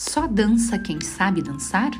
Só 0.00 0.26
dança 0.26 0.78
quem 0.78 0.98
sabe 1.02 1.42
dançar? 1.42 1.90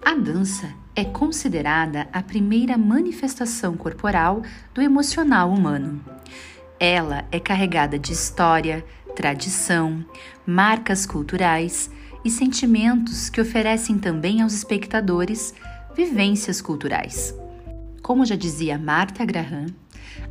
A 0.00 0.14
dança 0.14 0.72
é 0.94 1.04
considerada 1.04 2.08
a 2.12 2.22
primeira 2.22 2.78
manifestação 2.78 3.76
corporal 3.76 4.42
do 4.72 4.80
emocional 4.80 5.50
humano. 5.50 6.00
Ela 6.78 7.26
é 7.32 7.40
carregada 7.40 7.98
de 7.98 8.12
história, 8.12 8.86
tradição, 9.16 10.06
marcas 10.46 11.04
culturais 11.04 11.90
e 12.24 12.30
sentimentos 12.30 13.28
que 13.28 13.40
oferecem 13.40 13.98
também 13.98 14.40
aos 14.40 14.54
espectadores 14.54 15.52
vivências 15.96 16.62
culturais. 16.62 17.34
Como 18.00 18.24
já 18.24 18.36
dizia 18.36 18.78
Martha 18.78 19.24
Graham, 19.24 19.66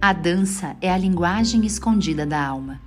a 0.02 0.14
dança 0.14 0.78
é 0.80 0.90
a 0.90 0.98
linguagem 0.98 1.66
escondida 1.66 2.26
da 2.26 2.42
alma. 2.42 2.87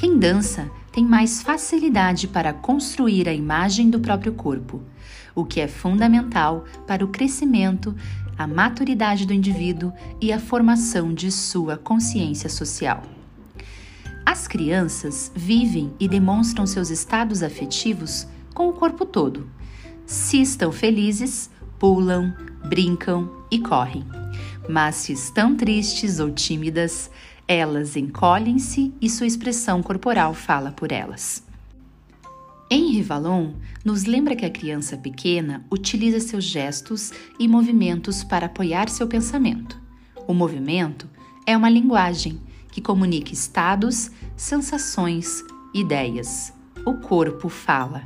Quem 0.00 0.18
dança 0.18 0.70
tem 0.90 1.04
mais 1.04 1.42
facilidade 1.42 2.26
para 2.26 2.54
construir 2.54 3.28
a 3.28 3.34
imagem 3.34 3.90
do 3.90 4.00
próprio 4.00 4.32
corpo, 4.32 4.80
o 5.34 5.44
que 5.44 5.60
é 5.60 5.68
fundamental 5.68 6.64
para 6.86 7.04
o 7.04 7.08
crescimento, 7.08 7.94
a 8.38 8.46
maturidade 8.46 9.26
do 9.26 9.34
indivíduo 9.34 9.92
e 10.18 10.32
a 10.32 10.40
formação 10.40 11.12
de 11.12 11.30
sua 11.30 11.76
consciência 11.76 12.48
social. 12.48 13.02
As 14.24 14.48
crianças 14.48 15.30
vivem 15.36 15.92
e 16.00 16.08
demonstram 16.08 16.66
seus 16.66 16.88
estados 16.88 17.42
afetivos 17.42 18.26
com 18.54 18.70
o 18.70 18.72
corpo 18.72 19.04
todo. 19.04 19.50
Se 20.06 20.40
estão 20.40 20.72
felizes, 20.72 21.50
pulam, 21.78 22.34
brincam 22.66 23.30
e 23.50 23.58
correm. 23.58 24.06
Mas 24.66 24.94
se 24.94 25.12
estão 25.12 25.54
tristes 25.54 26.20
ou 26.20 26.30
tímidas, 26.30 27.10
elas 27.50 27.96
encolhem-se 27.96 28.94
e 29.00 29.10
sua 29.10 29.26
expressão 29.26 29.82
corporal 29.82 30.32
fala 30.32 30.70
por 30.70 30.92
elas. 30.92 31.42
Henri 32.70 33.02
Vallon 33.02 33.54
nos 33.84 34.04
lembra 34.04 34.36
que 34.36 34.46
a 34.46 34.50
criança 34.50 34.96
pequena 34.96 35.66
utiliza 35.68 36.20
seus 36.20 36.44
gestos 36.44 37.10
e 37.40 37.48
movimentos 37.48 38.22
para 38.22 38.46
apoiar 38.46 38.88
seu 38.88 39.08
pensamento. 39.08 39.76
O 40.28 40.32
movimento 40.32 41.10
é 41.44 41.56
uma 41.56 41.68
linguagem 41.68 42.40
que 42.70 42.80
comunica 42.80 43.32
estados, 43.32 44.12
sensações, 44.36 45.42
ideias. 45.74 46.52
O 46.86 46.98
corpo 46.98 47.48
fala. 47.48 48.04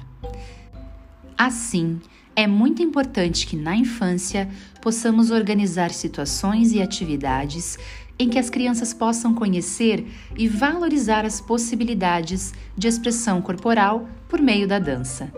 Assim, 1.37 2.00
é 2.37 2.47
muito 2.47 2.83
importante 2.83 3.47
que 3.47 3.57
na 3.57 3.77
infância 3.77 4.49
possamos 4.81 5.31
organizar 5.31 5.91
situações 5.91 6.73
e 6.73 6.83
atividades 6.83 7.79
em 8.19 8.29
que 8.29 8.39
as 8.39 8.51
crianças 8.51 8.95
possam 8.95 9.35
conhecer 9.35 10.07
e 10.37 10.47
valorizar 10.47 11.25
as 11.25 11.41
possibilidades 11.41 12.53
de 12.77 12.87
expressão 12.87 13.43
corporal 13.43 14.09
por 14.29 14.41
meio 14.41 14.69
da 14.69 14.79
dança, 14.79 15.33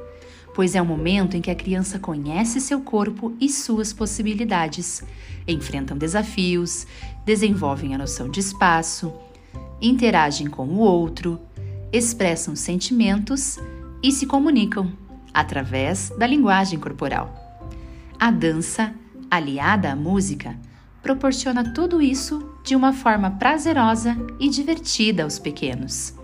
pois 0.54 0.74
é 0.74 0.82
o 0.82 0.86
momento 0.86 1.36
em 1.36 1.40
que 1.40 1.50
a 1.50 1.54
criança 1.54 1.98
conhece 1.98 2.60
seu 2.60 2.80
corpo 2.80 3.34
e 3.40 3.48
suas 3.48 3.92
possibilidades, 3.92 5.02
enfrentam 5.48 5.96
desafios, 5.96 6.86
desenvolvem 7.24 7.94
a 7.94 7.98
noção 7.98 8.28
de 8.28 8.40
espaço, 8.40 9.12
interagem 9.80 10.48
com 10.48 10.66
o 10.66 10.78
outro, 10.78 11.40
expressam 11.92 12.54
sentimentos 12.54 13.58
e 14.02 14.12
se 14.12 14.26
comunicam 14.26 15.05
através 15.32 16.10
da 16.18 16.26
linguagem 16.26 16.78
corporal. 16.78 17.34
A 18.18 18.30
dança, 18.30 18.94
aliada 19.30 19.92
à 19.92 19.96
música, 19.96 20.56
proporciona 21.02 21.72
tudo 21.72 22.00
isso 22.02 22.52
de 22.64 22.74
uma 22.74 22.92
forma 22.92 23.30
prazerosa 23.32 24.16
e 24.40 24.48
divertida 24.48 25.22
aos 25.22 25.38
pequenos. 25.38 26.14